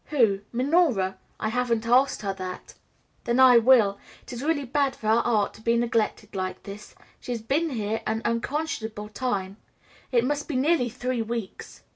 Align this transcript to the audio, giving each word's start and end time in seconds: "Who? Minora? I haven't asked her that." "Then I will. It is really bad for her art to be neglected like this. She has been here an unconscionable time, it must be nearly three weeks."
"Who? 0.05 0.39
Minora? 0.51 1.19
I 1.39 1.49
haven't 1.49 1.85
asked 1.85 2.23
her 2.23 2.33
that." 2.33 2.73
"Then 3.25 3.39
I 3.39 3.59
will. 3.59 3.99
It 4.23 4.33
is 4.33 4.41
really 4.41 4.65
bad 4.65 4.95
for 4.95 5.05
her 5.05 5.21
art 5.23 5.53
to 5.53 5.61
be 5.61 5.77
neglected 5.77 6.33
like 6.33 6.63
this. 6.63 6.95
She 7.19 7.31
has 7.33 7.41
been 7.43 7.69
here 7.69 8.01
an 8.07 8.23
unconscionable 8.25 9.09
time, 9.09 9.57
it 10.11 10.25
must 10.25 10.47
be 10.47 10.55
nearly 10.55 10.89
three 10.89 11.21
weeks." 11.21 11.83